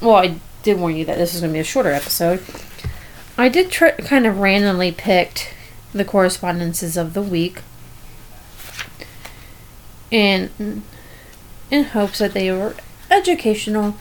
well 0.00 0.16
i 0.16 0.34
did 0.62 0.78
warn 0.78 0.96
you 0.96 1.04
that 1.04 1.18
this 1.18 1.34
is 1.34 1.40
going 1.40 1.52
to 1.52 1.56
be 1.56 1.60
a 1.60 1.64
shorter 1.64 1.90
episode. 1.90 2.44
I 3.38 3.48
did 3.48 3.70
try, 3.70 3.92
kind 3.92 4.26
of 4.26 4.38
randomly 4.38 4.92
picked 4.92 5.54
the 5.92 6.04
correspondences 6.04 6.96
of 6.96 7.14
the 7.14 7.22
week 7.22 7.62
in 10.10 10.82
in 11.70 11.84
hopes 11.84 12.18
that 12.18 12.34
they 12.34 12.50
were 12.50 12.74
educational. 13.10 13.96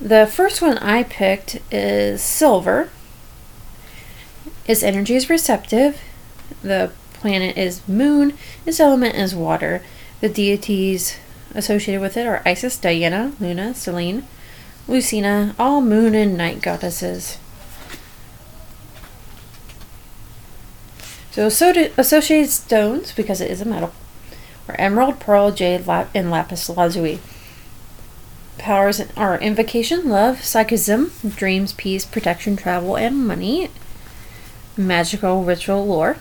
The 0.00 0.26
first 0.26 0.62
one 0.62 0.78
I 0.78 1.02
picked 1.02 1.58
is 1.70 2.22
silver. 2.22 2.90
Its 4.66 4.82
energy 4.82 5.14
is 5.14 5.28
receptive. 5.28 6.00
The 6.62 6.92
planet 7.14 7.56
is 7.56 7.86
moon. 7.88 8.36
Its 8.64 8.80
element 8.80 9.14
is 9.14 9.34
water. 9.34 9.82
The 10.20 10.28
deities 10.28 11.18
associated 11.54 12.00
with 12.00 12.16
it 12.16 12.26
are 12.26 12.42
Isis, 12.46 12.76
Diana, 12.76 13.32
Luna, 13.40 13.74
Selene, 13.74 14.26
Lucina, 14.88 15.54
all 15.58 15.80
moon 15.80 16.14
and 16.14 16.36
night 16.36 16.62
goddesses. 16.62 17.38
So 21.30 21.46
associated 21.46 22.50
stones, 22.50 23.12
because 23.12 23.40
it 23.40 23.50
is 23.50 23.60
a 23.60 23.64
metal, 23.64 23.92
are 24.68 24.74
emerald, 24.78 25.20
pearl, 25.20 25.52
jade, 25.52 25.86
lap- 25.86 26.10
and 26.14 26.30
lapis 26.30 26.68
lazuli. 26.68 27.20
Powers 28.58 29.00
are 29.16 29.38
invocation, 29.38 30.08
love, 30.08 30.42
psychism, 30.44 31.12
dreams, 31.36 31.72
peace, 31.72 32.04
protection, 32.04 32.56
travel, 32.56 32.96
and 32.96 33.26
money. 33.26 33.70
Magical 34.76 35.44
ritual 35.44 35.86
lore. 35.86 36.16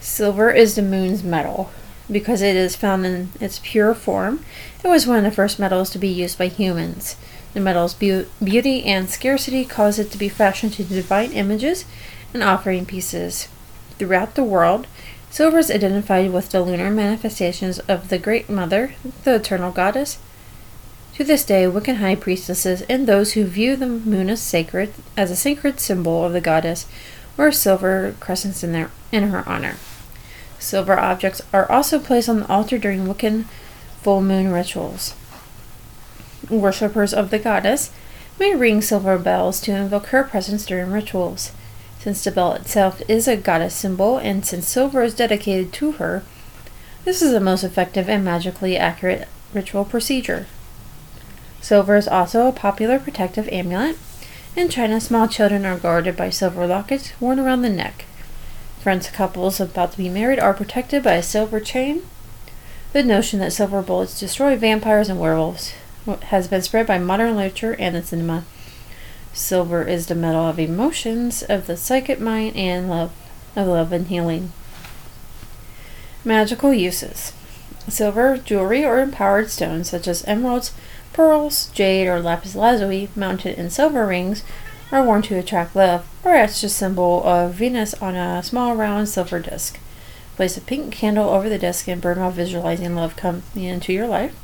Silver 0.00 0.50
is 0.50 0.74
the 0.74 0.82
moon's 0.82 1.22
metal 1.24 1.70
because 2.10 2.42
it 2.42 2.56
is 2.56 2.76
found 2.76 3.06
in 3.06 3.30
its 3.40 3.60
pure 3.62 3.94
form. 3.94 4.44
It 4.84 4.88
was 4.88 5.06
one 5.06 5.18
of 5.18 5.24
the 5.24 5.30
first 5.30 5.58
metals 5.58 5.90
to 5.90 5.98
be 5.98 6.08
used 6.08 6.38
by 6.38 6.48
humans. 6.48 7.16
The 7.54 7.60
metal's 7.60 7.94
be- 7.94 8.26
beauty 8.42 8.84
and 8.84 9.08
scarcity 9.08 9.64
caused 9.64 9.98
it 9.98 10.10
to 10.10 10.18
be 10.18 10.28
fashioned 10.28 10.78
into 10.78 10.94
divine 10.94 11.32
images 11.32 11.84
and 12.32 12.42
offering 12.42 12.84
pieces. 12.84 13.48
Throughout 13.98 14.34
the 14.34 14.44
world, 14.44 14.86
silver 15.30 15.58
is 15.58 15.70
identified 15.70 16.32
with 16.32 16.50
the 16.50 16.60
lunar 16.60 16.90
manifestations 16.90 17.78
of 17.80 18.08
the 18.08 18.18
Great 18.18 18.50
Mother, 18.50 18.94
the 19.22 19.36
eternal 19.36 19.70
goddess. 19.70 20.18
To 21.14 21.22
this 21.22 21.44
day, 21.44 21.62
Wiccan 21.64 21.98
high 21.98 22.16
priestesses 22.16 22.82
and 22.82 23.06
those 23.06 23.32
who 23.32 23.44
view 23.44 23.76
the 23.76 23.86
moon 23.86 24.28
as 24.28 24.42
sacred, 24.42 24.92
as 25.16 25.30
a 25.30 25.36
sacred 25.36 25.78
symbol 25.78 26.24
of 26.24 26.32
the 26.32 26.40
goddess, 26.40 26.86
wear 27.36 27.52
silver 27.52 28.16
crescents 28.18 28.64
in, 28.64 28.72
their, 28.72 28.90
in 29.12 29.28
her 29.28 29.48
honor. 29.48 29.76
Silver 30.58 30.98
objects 30.98 31.42
are 31.52 31.70
also 31.70 31.98
placed 31.98 32.28
on 32.28 32.40
the 32.40 32.48
altar 32.48 32.78
during 32.78 33.06
Wiccan 33.06 33.44
full 34.02 34.20
moon 34.20 34.52
rituals. 34.52 35.14
Worshippers 36.50 37.14
of 37.14 37.30
the 37.30 37.38
goddess 37.38 37.90
may 38.38 38.54
ring 38.54 38.82
silver 38.82 39.18
bells 39.18 39.60
to 39.62 39.72
invoke 39.72 40.06
her 40.06 40.24
presence 40.24 40.66
during 40.66 40.90
rituals. 40.90 41.52
Since 42.00 42.22
the 42.24 42.30
bell 42.30 42.52
itself 42.52 43.00
is 43.08 43.26
a 43.26 43.36
goddess 43.36 43.74
symbol, 43.74 44.18
and 44.18 44.44
since 44.44 44.68
silver 44.68 45.02
is 45.02 45.14
dedicated 45.14 45.72
to 45.74 45.92
her, 45.92 46.22
this 47.04 47.22
is 47.22 47.32
the 47.32 47.40
most 47.40 47.64
effective 47.64 48.08
and 48.08 48.24
magically 48.24 48.76
accurate 48.76 49.28
ritual 49.54 49.84
procedure. 49.84 50.46
Silver 51.60 51.96
is 51.96 52.08
also 52.08 52.46
a 52.46 52.52
popular 52.52 52.98
protective 52.98 53.48
amulet. 53.48 53.96
In 54.54 54.68
China, 54.68 55.00
small 55.00 55.28
children 55.28 55.64
are 55.64 55.78
guarded 55.78 56.16
by 56.16 56.28
silver 56.28 56.66
lockets 56.66 57.18
worn 57.20 57.38
around 57.38 57.62
the 57.62 57.70
neck. 57.70 58.04
Friends 58.84 59.08
couples 59.08 59.60
about 59.60 59.92
to 59.92 59.96
be 59.96 60.10
married 60.10 60.38
are 60.38 60.52
protected 60.52 61.02
by 61.02 61.14
a 61.14 61.22
silver 61.22 61.58
chain. 61.58 62.02
The 62.92 63.02
notion 63.02 63.40
that 63.40 63.54
silver 63.54 63.80
bullets 63.80 64.20
destroy 64.20 64.56
vampires 64.56 65.08
and 65.08 65.18
werewolves 65.18 65.72
has 66.24 66.48
been 66.48 66.60
spread 66.60 66.86
by 66.86 66.98
modern 66.98 67.34
literature 67.34 67.74
and 67.78 67.94
the 67.94 68.02
cinema. 68.02 68.44
Silver 69.32 69.84
is 69.84 70.08
the 70.08 70.14
metal 70.14 70.46
of 70.46 70.58
emotions, 70.58 71.42
of 71.44 71.66
the 71.66 71.78
psychic 71.78 72.20
mind, 72.20 72.56
and 72.56 72.90
love, 72.90 73.12
of 73.56 73.68
love 73.68 73.90
and 73.90 74.08
healing. 74.08 74.52
Magical 76.22 76.74
uses. 76.74 77.32
Silver 77.88 78.36
jewelry 78.36 78.84
or 78.84 79.00
empowered 79.00 79.48
stones 79.48 79.88
such 79.88 80.06
as 80.06 80.26
emeralds, 80.26 80.72
pearls, 81.14 81.70
jade, 81.72 82.06
or 82.06 82.20
lapis 82.20 82.54
lazuli 82.54 83.08
mounted 83.16 83.58
in 83.58 83.70
silver 83.70 84.06
rings 84.06 84.44
are 84.94 85.02
worn 85.02 85.22
to 85.22 85.36
attract 85.36 85.74
love, 85.74 86.06
or 86.22 86.36
etched 86.36 86.62
a 86.62 86.68
symbol 86.68 87.20
of 87.24 87.54
Venus 87.54 87.94
on 87.94 88.14
a 88.14 88.40
small 88.44 88.76
round 88.76 89.08
silver 89.08 89.40
disc. 89.40 89.80
Place 90.36 90.56
a 90.56 90.60
pink 90.60 90.94
candle 90.94 91.30
over 91.30 91.48
the 91.48 91.58
disc 91.58 91.88
and 91.88 92.00
burn 92.00 92.20
while 92.20 92.30
visualizing 92.30 92.94
love 92.94 93.16
coming 93.16 93.42
into 93.56 93.92
your 93.92 94.06
life. 94.06 94.36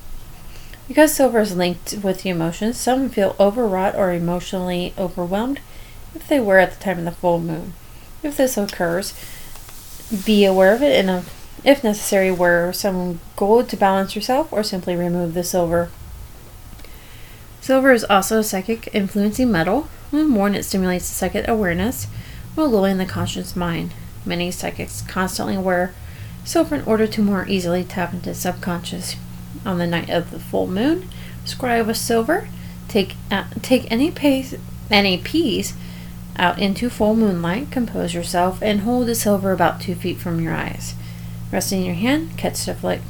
Because 0.89 1.15
silver 1.15 1.39
is 1.39 1.55
linked 1.55 1.99
with 2.03 2.23
the 2.23 2.31
emotions, 2.31 2.77
some 2.77 3.09
feel 3.09 3.37
overwrought 3.39 3.95
or 3.95 4.13
emotionally 4.13 4.93
overwhelmed 4.99 5.61
if 6.17 6.27
they 6.27 6.41
wear 6.41 6.59
at 6.59 6.73
the 6.73 6.83
time 6.83 6.99
of 6.99 7.05
the 7.05 7.13
full 7.13 7.39
moon. 7.39 7.73
If 8.25 8.37
this 8.37 8.59
occurs, 8.59 9.15
be 10.25 10.45
aware 10.45 10.75
of 10.75 10.83
it 10.83 11.05
and, 11.05 11.25
if 11.63 11.85
necessary, 11.85 12.33
wear 12.33 12.73
some 12.73 13.21
gold 13.37 13.69
to 13.69 13.77
balance 13.77 14.17
yourself 14.17 14.53
or 14.53 14.65
simply 14.65 14.97
remove 14.97 15.35
the 15.35 15.45
silver. 15.45 15.91
Silver 17.71 17.93
is 17.93 18.03
also 18.11 18.41
a 18.41 18.43
psychic 18.43 18.93
influencing 18.93 19.53
metal, 19.53 19.87
when 20.11 20.35
worn, 20.35 20.57
it 20.57 20.65
stimulates 20.65 21.09
the 21.09 21.15
psychic 21.15 21.47
awareness 21.47 22.09
while 22.57 22.69
lulling 22.69 22.99
the 22.99 23.07
conscious 23.07 23.55
mind. 23.55 23.95
Many 24.27 24.51
psychics 24.51 25.03
constantly 25.03 25.57
wear 25.57 25.95
silver 26.45 26.75
in 26.75 26.83
order 26.83 27.07
to 27.07 27.23
more 27.23 27.47
easily 27.47 27.85
tap 27.85 28.13
into 28.13 28.35
subconscious. 28.35 29.15
On 29.65 29.79
the 29.79 29.87
night 29.87 30.11
of 30.11 30.33
the 30.33 30.41
full 30.41 30.67
moon, 30.67 31.09
scribe 31.45 31.87
with 31.87 31.97
silver. 31.97 32.49
Take 32.89 33.15
uh, 33.31 33.45
take 33.63 33.89
any 33.89 34.11
piece 34.11 34.57
any 34.91 35.17
piece 35.17 35.75
out 36.35 36.59
into 36.59 36.91
full 36.91 37.15
moonlight. 37.15 37.71
Compose 37.71 38.15
yourself 38.15 38.61
and 38.63 38.81
hold 38.81 39.07
the 39.07 39.15
silver 39.15 39.53
about 39.53 39.81
two 39.81 39.95
feet 39.95 40.19
from 40.19 40.41
your 40.41 40.55
eyes. 40.55 40.95
Rest 41.53 41.71
in 41.71 41.85
your 41.85 41.95
hand. 41.95 42.37
Catch 42.37 42.67
the 42.67 42.75
flick. 42.75 43.01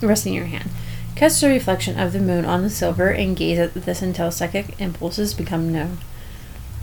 Rest 0.00 0.26
in 0.26 0.32
your 0.32 0.46
hand. 0.46 0.70
Catch 1.16 1.40
the 1.40 1.48
reflection 1.48 1.98
of 1.98 2.12
the 2.12 2.20
moon 2.20 2.44
on 2.44 2.60
the 2.60 2.68
silver 2.68 3.08
and 3.08 3.34
gaze 3.34 3.58
at 3.58 3.72
this 3.72 4.02
until 4.02 4.30
psychic 4.30 4.78
impulses 4.78 5.32
become 5.32 5.72
known. 5.72 5.96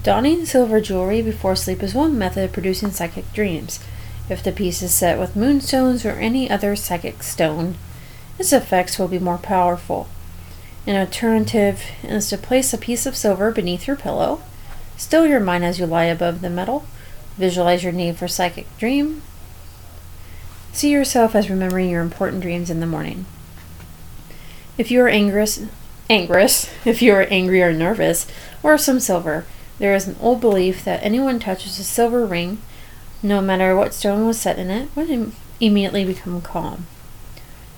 Donning 0.02 0.48
silver 0.48 0.82
jewelry 0.82 1.22
before 1.22 1.56
sleep 1.56 1.84
is 1.84 1.94
one 1.94 2.18
method 2.18 2.46
of 2.46 2.52
producing 2.52 2.90
psychic 2.90 3.32
dreams. 3.32 3.80
If 4.30 4.42
the 4.42 4.52
piece 4.52 4.82
is 4.82 4.92
set 4.92 5.20
with 5.20 5.36
moonstones 5.36 6.04
or 6.04 6.14
any 6.14 6.50
other 6.50 6.76
psychic 6.76 7.22
stone, 7.22 7.76
its 8.40 8.52
effects 8.52 8.98
will 8.98 9.08
be 9.08 9.20
more 9.20 9.38
powerful. 9.38 10.10
An 10.88 10.96
alternative 10.96 11.84
is 12.02 12.28
to 12.30 12.38
place 12.40 12.74
a 12.74 12.78
piece 12.80 13.06
of 13.06 13.16
silver 13.16 13.52
beneath 13.52 13.86
your 13.86 13.96
pillow. 13.96 14.42
Still 14.98 15.28
your 15.28 15.42
mind 15.42 15.64
as 15.64 15.78
you 15.78 15.86
lie 15.86 16.06
above 16.06 16.42
the 16.42 16.50
metal. 16.50 16.86
Visualize 17.38 17.84
your 17.84 17.94
need 17.94 18.18
for 18.18 18.28
psychic 18.28 18.66
dream. 18.80 19.22
See 20.72 20.90
yourself 20.90 21.36
as 21.36 21.52
remembering 21.52 21.92
your 21.92 22.02
important 22.02 22.42
dreams 22.42 22.72
in 22.72 22.80
the 22.80 22.88
morning. 22.88 23.28
If 24.78 24.90
you 24.90 25.02
are 25.02 25.10
angerous, 25.10 25.62
angerous, 26.10 26.70
if 26.86 27.02
you 27.02 27.14
are 27.14 27.28
angry 27.30 27.62
or 27.62 27.74
nervous, 27.74 28.28
or 28.62 28.78
some 28.78 29.00
silver, 29.00 29.46
there 29.80 29.96
is 29.96 30.08
an 30.08 30.16
old 30.20 30.42
belief 30.42 30.84
that 30.86 31.04
anyone 31.04 31.40
touches 31.40 31.80
a 31.80 31.84
silver 31.84 32.26
ring, 32.26 32.60
no 33.22 33.42
matter 33.42 33.76
what 33.76 33.94
stone 33.94 34.26
was 34.28 34.40
set 34.40 34.60
in 34.60 34.70
it, 34.70 34.90
would 34.96 35.10
Im- 35.10 35.36
immediately 35.60 36.06
become 36.06 36.42
calm. 36.42 36.88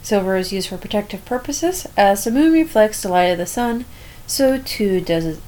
Silver 0.02 0.38
is 0.38 0.54
used 0.54 0.70
for 0.70 0.78
protective 0.78 1.26
purposes. 1.26 1.88
As 1.98 2.24
the 2.24 2.32
moon 2.32 2.54
reflects 2.54 3.02
the 3.02 3.10
light 3.10 3.26
of 3.26 3.38
the 3.38 3.46
sun, 3.46 3.86
so 4.28 4.58
too 4.60 5.02
does 5.02 5.40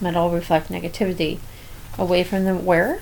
metal 0.00 0.30
reflect 0.30 0.70
negativity 0.70 1.38
away 1.98 2.22
from 2.24 2.44
the 2.44 2.54
wearer. 2.54 3.00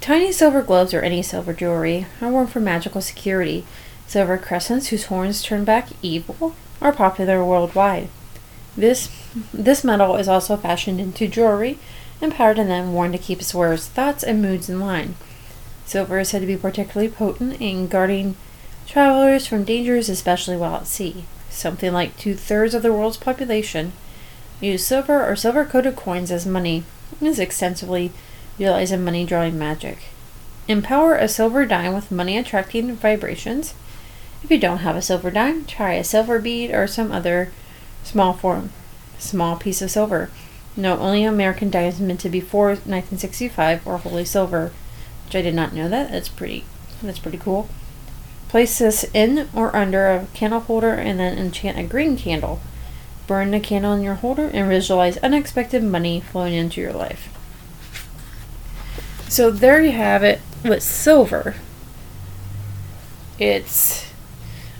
Tiny 0.00 0.32
silver 0.32 0.62
gloves 0.62 0.94
or 0.94 1.00
any 1.00 1.22
silver 1.22 1.52
jewelry 1.52 2.06
are 2.20 2.30
worn 2.30 2.46
for 2.46 2.60
magical 2.60 3.00
security. 3.00 3.64
Silver 4.08 4.38
crescents 4.38 4.88
whose 4.88 5.04
horns 5.04 5.42
turn 5.42 5.64
back 5.64 5.88
evil 6.00 6.54
are 6.80 6.92
popular 6.92 7.44
worldwide. 7.44 8.08
This 8.74 9.10
this 9.52 9.84
metal 9.84 10.16
is 10.16 10.28
also 10.28 10.56
fashioned 10.56 10.98
into 10.98 11.28
jewelry 11.28 11.78
and 12.22 12.34
powdered 12.34 12.58
and 12.58 12.70
then 12.70 12.94
worn 12.94 13.12
to 13.12 13.18
keep 13.18 13.38
its 13.38 13.54
wearer's 13.54 13.86
thoughts 13.86 14.24
and 14.24 14.40
moods 14.40 14.70
in 14.70 14.80
line. 14.80 15.14
Silver 15.84 16.20
is 16.20 16.30
said 16.30 16.40
to 16.40 16.46
be 16.46 16.56
particularly 16.56 17.10
potent 17.10 17.60
in 17.60 17.86
guarding 17.86 18.36
travelers 18.86 19.46
from 19.46 19.64
dangers, 19.64 20.08
especially 20.08 20.56
while 20.56 20.76
at 20.76 20.86
sea. 20.86 21.26
Something 21.50 21.92
like 21.92 22.16
two 22.16 22.34
thirds 22.34 22.72
of 22.72 22.82
the 22.82 22.92
world's 22.92 23.18
population 23.18 23.92
use 24.58 24.86
silver 24.86 25.22
or 25.22 25.36
silver 25.36 25.66
coated 25.66 25.96
coins 25.96 26.30
as 26.30 26.46
money 26.46 26.84
and 27.20 27.28
is 27.28 27.38
extensively 27.38 28.12
utilized 28.56 28.92
in 28.92 29.04
money 29.04 29.26
drawing 29.26 29.58
magic. 29.58 30.04
Empower 30.66 31.14
a 31.14 31.28
silver 31.28 31.66
dime 31.66 31.94
with 31.94 32.10
money 32.10 32.38
attracting 32.38 32.94
vibrations. 32.96 33.74
If 34.42 34.50
you 34.50 34.58
don't 34.58 34.78
have 34.78 34.96
a 34.96 35.02
silver 35.02 35.30
dime, 35.30 35.64
try 35.64 35.94
a 35.94 36.04
silver 36.04 36.38
bead 36.38 36.70
or 36.70 36.86
some 36.86 37.12
other 37.12 37.50
small 38.04 38.32
form, 38.32 38.70
small 39.18 39.56
piece 39.56 39.82
of 39.82 39.90
silver. 39.90 40.30
No, 40.76 40.98
only 40.98 41.24
American 41.24 41.70
dimes 41.70 42.00
minted 42.00 42.32
before 42.32 42.68
1965 42.68 43.86
or 43.86 43.98
wholly 43.98 44.24
silver, 44.24 44.72
which 45.24 45.34
I 45.34 45.42
did 45.42 45.54
not 45.54 45.74
know 45.74 45.88
that. 45.88 46.12
That's 46.12 46.28
pretty. 46.28 46.64
That's 47.02 47.18
pretty 47.18 47.38
cool. 47.38 47.68
Place 48.48 48.78
this 48.78 49.04
in 49.12 49.48
or 49.54 49.74
under 49.76 50.06
a 50.06 50.26
candle 50.34 50.60
holder 50.60 50.92
and 50.92 51.18
then 51.18 51.36
enchant 51.36 51.78
a 51.78 51.82
green 51.82 52.16
candle. 52.16 52.60
Burn 53.26 53.50
the 53.50 53.60
candle 53.60 53.92
in 53.92 54.02
your 54.02 54.14
holder 54.14 54.46
and 54.46 54.68
visualize 54.68 55.18
unexpected 55.18 55.82
money 55.82 56.20
flowing 56.20 56.54
into 56.54 56.80
your 56.80 56.94
life. 56.94 57.28
So 59.28 59.50
there 59.50 59.82
you 59.82 59.92
have 59.92 60.22
it 60.22 60.40
with 60.64 60.82
silver. 60.82 61.56
It's 63.38 64.10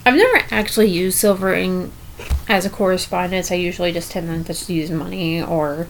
I've 0.08 0.16
never 0.16 0.42
actually 0.50 0.88
used 0.88 1.18
silver 1.18 1.52
in 1.52 1.92
as 2.48 2.64
a 2.64 2.70
correspondence. 2.70 3.52
I 3.52 3.56
usually 3.56 3.92
just 3.92 4.10
tend 4.10 4.46
to 4.46 4.54
just 4.54 4.70
use 4.70 4.90
money 4.90 5.42
or 5.42 5.86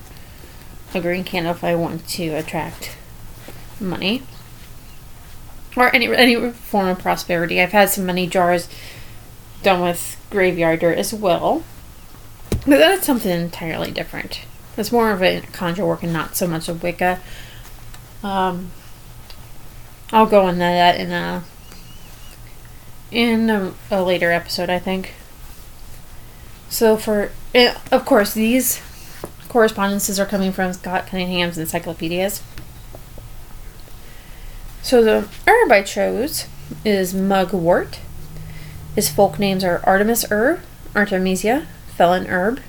a 0.92 1.00
green 1.00 1.22
candle 1.22 1.52
if 1.52 1.62
I 1.62 1.76
want 1.76 2.04
to 2.08 2.30
attract 2.30 2.96
money 3.78 4.24
or 5.76 5.94
any 5.94 6.12
any 6.12 6.50
form 6.50 6.88
of 6.88 6.98
prosperity. 6.98 7.60
I've 7.60 7.70
had 7.70 7.90
some 7.90 8.06
money 8.06 8.26
jars 8.26 8.68
done 9.62 9.82
with 9.82 10.20
graveyard 10.30 10.80
dirt 10.80 10.98
as 10.98 11.14
well, 11.14 11.62
but 12.50 12.78
that's 12.78 13.06
something 13.06 13.30
entirely 13.30 13.92
different. 13.92 14.40
It's 14.76 14.90
more 14.90 15.12
of 15.12 15.22
a 15.22 15.42
conjure 15.52 15.86
work 15.86 16.02
and 16.02 16.12
not 16.12 16.34
so 16.34 16.48
much 16.48 16.68
a 16.68 16.74
Wicca. 16.74 17.20
Um, 18.24 18.72
I'll 20.10 20.26
go 20.26 20.48
into 20.48 20.58
that 20.58 20.98
in 20.98 21.12
a 21.12 21.44
in 23.10 23.50
a, 23.50 23.72
a 23.90 24.02
later 24.02 24.30
episode, 24.30 24.70
I 24.70 24.78
think. 24.78 25.14
So 26.68 26.96
for 26.96 27.30
eh, 27.54 27.74
of 27.90 28.04
course 28.04 28.34
these 28.34 28.82
correspondences 29.48 30.20
are 30.20 30.26
coming 30.26 30.52
from 30.52 30.72
Scott 30.72 31.06
Cunningham's 31.06 31.58
encyclopedias. 31.58 32.42
So 34.82 35.02
the 35.02 35.28
herb 35.46 35.72
I 35.72 35.82
chose 35.82 36.46
is 36.84 37.14
mugwort. 37.14 38.00
His 38.94 39.10
folk 39.10 39.38
names 39.38 39.64
are 39.64 39.80
Artemis 39.84 40.24
herb, 40.30 40.60
Artemisia, 40.94 41.66
felon 41.96 42.26
herb, 42.26 42.60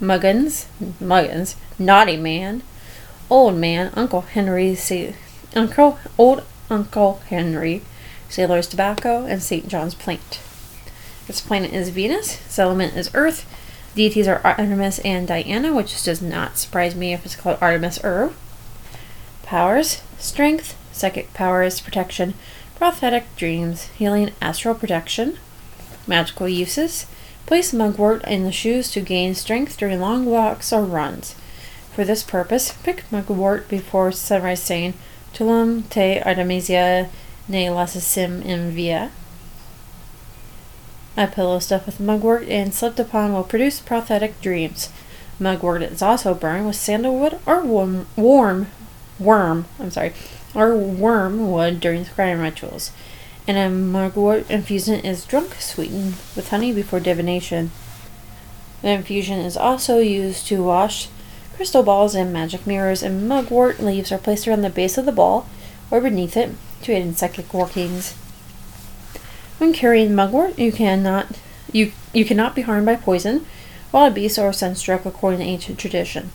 muggins, 0.00 0.66
muggins, 1.00 1.56
naughty 1.78 2.16
man, 2.16 2.62
old 3.28 3.56
man, 3.56 3.92
Uncle 3.94 4.22
Henry, 4.22 4.74
say, 4.74 5.14
Uncle, 5.54 5.98
old 6.18 6.42
Uncle 6.68 7.20
Henry, 7.28 7.82
sailor's 8.30 8.66
tobacco, 8.66 9.26
and 9.26 9.42
St. 9.42 9.68
John's 9.68 9.94
plant. 9.94 10.40
Its 11.28 11.40
planet 11.40 11.72
is 11.72 11.90
Venus. 11.90 12.40
Its 12.46 12.58
element 12.58 12.96
is 12.96 13.10
Earth. 13.12 13.44
Deities 13.94 14.28
are 14.28 14.40
Artemis 14.44 15.00
and 15.00 15.28
Diana, 15.28 15.74
which 15.74 16.02
does 16.02 16.22
not 16.22 16.56
surprise 16.56 16.94
me 16.94 17.12
if 17.12 17.26
it's 17.26 17.36
called 17.36 17.58
Artemis 17.60 17.98
Herb. 18.02 18.34
Powers 19.42 20.00
Strength, 20.18 20.76
psychic 20.92 21.34
powers, 21.34 21.80
protection, 21.80 22.34
prophetic 22.76 23.24
dreams, 23.36 23.84
healing, 23.96 24.30
astral 24.40 24.74
protection. 24.74 25.38
Magical 26.06 26.48
uses 26.48 27.06
Place 27.46 27.72
mugwort 27.72 28.24
in 28.24 28.44
the 28.44 28.52
shoes 28.52 28.90
to 28.92 29.00
gain 29.00 29.34
strength 29.34 29.76
during 29.76 30.00
long 30.00 30.24
walks 30.24 30.72
or 30.72 30.84
runs. 30.84 31.34
For 31.92 32.04
this 32.04 32.22
purpose, 32.22 32.72
pick 32.84 33.04
mugwort 33.10 33.68
before 33.68 34.12
sunrise 34.12 34.62
saying, 34.62 34.94
Tollam 35.34 35.88
te 35.90 36.20
Artemisia 36.20 37.08
ne 37.50 37.68
lassim 37.68 38.42
in 38.44 38.70
via. 38.70 39.10
A 41.16 41.26
pillow 41.26 41.58
stuffed 41.58 41.86
with 41.86 42.00
mugwort 42.00 42.48
and 42.48 42.72
slept 42.72 43.00
upon 43.00 43.32
will 43.32 43.42
produce 43.42 43.80
prophetic 43.80 44.40
dreams. 44.40 44.90
Mugwort 45.40 45.82
is 45.82 46.00
also 46.00 46.32
burned 46.32 46.66
with 46.66 46.76
sandalwood 46.76 47.38
or 47.46 47.62
warm, 47.62 48.06
warm 48.16 48.68
worm, 49.18 49.66
I'm 49.78 49.90
sorry, 49.90 50.12
or 50.54 50.76
wormwood 50.76 51.80
during 51.80 52.04
scrying 52.04 52.40
rituals. 52.40 52.92
And 53.46 53.56
a 53.56 53.68
mugwort 53.68 54.48
infusion 54.48 55.00
is 55.00 55.24
drunk 55.24 55.54
sweetened 55.54 56.14
with 56.36 56.50
honey 56.50 56.72
before 56.72 57.00
divination. 57.00 57.72
The 58.82 58.90
infusion 58.90 59.40
is 59.40 59.56
also 59.56 59.98
used 59.98 60.46
to 60.46 60.62
wash 60.62 61.08
crystal 61.56 61.82
balls 61.82 62.14
and 62.14 62.32
magic 62.32 62.66
mirrors, 62.66 63.02
and 63.02 63.28
mugwort 63.28 63.80
leaves 63.80 64.12
are 64.12 64.18
placed 64.18 64.46
around 64.46 64.62
the 64.62 64.70
base 64.70 64.96
of 64.96 65.04
the 65.04 65.12
ball 65.12 65.46
or 65.90 66.00
beneath 66.00 66.36
it 66.36 66.50
to 66.82 66.92
aid 66.92 67.02
in 67.02 67.14
psychic 67.14 67.52
workings. 67.52 68.14
When 69.58 69.72
carrying 69.72 70.14
mugwort, 70.14 70.58
you 70.58 70.72
cannot 70.72 71.38
you 71.72 71.92
you 72.12 72.24
cannot 72.24 72.54
be 72.54 72.62
harmed 72.62 72.86
by 72.86 72.96
poison, 72.96 73.46
wild 73.92 74.14
beasts, 74.14 74.38
or 74.38 74.52
sunstroke 74.52 75.04
according 75.04 75.40
to 75.40 75.46
ancient 75.46 75.78
tradition. 75.78 76.30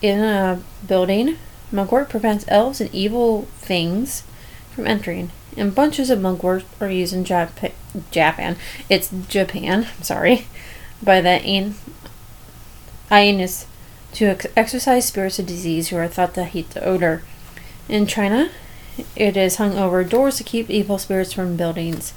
In 0.00 0.20
a 0.20 0.60
building, 0.86 1.38
mugwort 1.70 2.08
prevents 2.08 2.44
elves 2.48 2.80
and 2.80 2.94
evil 2.94 3.42
things 3.58 4.22
from 4.74 4.86
entering. 4.86 5.30
And 5.56 5.74
bunches 5.74 6.08
of 6.08 6.20
mugwort 6.20 6.64
are 6.80 6.90
used 6.90 7.12
in 7.12 7.24
Japan. 7.24 7.72
Japan. 8.10 8.56
It's 8.88 9.10
Japan. 9.28 9.86
Sorry, 10.00 10.46
by 11.02 11.20
the 11.20 11.42
Ainu 11.42 11.74
to 14.14 14.26
ex- 14.26 14.46
exorcise 14.56 15.06
spirits 15.06 15.38
of 15.38 15.46
disease 15.46 15.88
who 15.88 15.96
are 15.96 16.08
thought 16.08 16.34
to 16.34 16.44
hate 16.44 16.70
the 16.70 16.84
odor. 16.84 17.22
In 17.88 18.06
China, 18.06 18.50
it 19.16 19.36
is 19.36 19.56
hung 19.56 19.76
over 19.78 20.04
doors 20.04 20.36
to 20.36 20.44
keep 20.44 20.68
evil 20.70 20.98
spirits 20.98 21.32
from 21.32 21.56
buildings. 21.56 22.12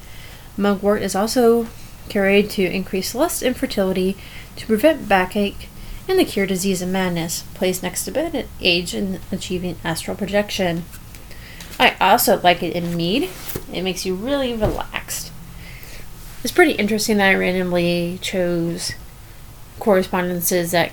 Mugwort 0.58 1.02
is 1.02 1.16
also 1.16 1.68
carried 2.10 2.50
to 2.52 2.64
increase 2.64 3.16
lust 3.16 3.42
and 3.42 3.56
fertility, 3.56 4.16
to 4.56 4.66
prevent 4.66 5.10
backache, 5.10 5.70
and 6.08 6.20
to 6.20 6.26
cure 6.26 6.46
disease 6.46 6.82
and 6.82 6.94
madness. 6.94 7.44
Placed 7.54 7.84
next 7.84 8.06
to 8.06 8.12
bed 8.12 8.36
at 8.36 8.46
age 8.62 8.94
in 8.94 9.20
achieving 9.32 9.78
astral 9.84 10.16
projection. 10.16 10.86
I 11.80 11.96
also 12.00 12.40
like 12.42 12.64
it 12.64 12.76
in 12.76 12.96
mead. 12.96 13.30
It 13.72 13.82
makes 13.82 14.06
you 14.06 14.16
really 14.16 14.54
relaxed. 14.54 15.32
It's 16.44 16.54
pretty 16.54 16.74
interesting 16.74 17.18
that 17.18 17.30
I 17.30 17.36
randomly 17.36 18.20
chose 18.22 18.94
correspondences 19.80 20.72
that 20.72 20.92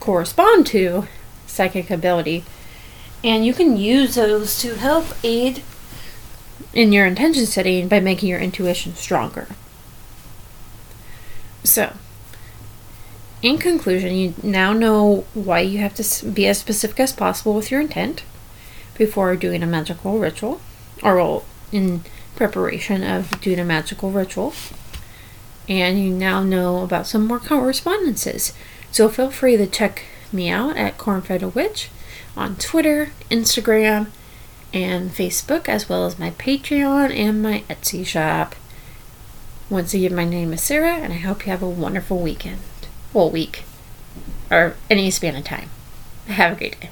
correspond 0.00 0.66
to 0.66 1.06
psychic 1.46 1.90
ability 1.90 2.44
and 3.22 3.44
you 3.44 3.52
can 3.52 3.76
use 3.76 4.14
those 4.14 4.58
to 4.60 4.74
help 4.76 5.06
aid 5.22 5.62
in 6.72 6.92
your 6.92 7.06
intention 7.06 7.46
setting 7.46 7.88
by 7.88 8.00
making 8.00 8.28
your 8.28 8.38
intuition 8.38 8.94
stronger. 8.94 9.48
So, 11.64 11.94
in 13.42 13.58
conclusion, 13.58 14.14
you 14.14 14.34
now 14.42 14.72
know 14.72 15.24
why 15.34 15.60
you 15.60 15.78
have 15.78 15.94
to 15.94 16.26
be 16.26 16.46
as 16.46 16.58
specific 16.58 17.00
as 17.00 17.12
possible 17.12 17.54
with 17.54 17.70
your 17.70 17.80
intent 17.80 18.22
before 18.96 19.34
doing 19.36 19.62
a 19.62 19.66
magical 19.66 20.18
ritual, 20.18 20.60
or 21.02 21.42
in 21.72 22.02
preparation 22.36 23.02
of 23.02 23.40
doing 23.40 23.58
a 23.58 23.64
magical 23.64 24.10
ritual. 24.10 24.54
And 25.68 26.02
you 26.02 26.10
now 26.10 26.42
know 26.42 26.82
about 26.82 27.06
some 27.06 27.26
more 27.26 27.38
correspondences. 27.38 28.52
So 28.90 29.08
feel 29.08 29.30
free 29.30 29.56
to 29.56 29.66
check 29.66 30.04
me 30.32 30.50
out 30.50 30.76
at 30.76 30.98
Cornfed 30.98 31.54
Witch 31.54 31.90
on 32.40 32.56
Twitter, 32.56 33.12
Instagram, 33.30 34.08
and 34.72 35.10
Facebook, 35.10 35.68
as 35.68 35.88
well 35.88 36.06
as 36.06 36.18
my 36.18 36.30
Patreon 36.30 37.14
and 37.14 37.42
my 37.42 37.62
Etsy 37.68 38.04
shop. 38.04 38.54
Once 39.68 39.92
again, 39.92 40.14
my 40.14 40.24
name 40.24 40.52
is 40.54 40.62
Sarah, 40.62 40.94
and 40.94 41.12
I 41.12 41.16
hope 41.16 41.44
you 41.44 41.52
have 41.52 41.62
a 41.62 41.68
wonderful 41.68 42.18
weekend. 42.18 42.60
Well, 43.12 43.30
week. 43.30 43.64
Or 44.50 44.74
any 44.88 45.10
span 45.10 45.36
of 45.36 45.44
time. 45.44 45.68
Have 46.26 46.52
a 46.52 46.56
great 46.56 46.80
day. 46.80 46.90